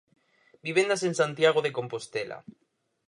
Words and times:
Vivendas 0.67 1.01
en 1.07 1.13
Santiago 1.21 1.59
de 1.63 1.75
Compostela. 1.77 2.37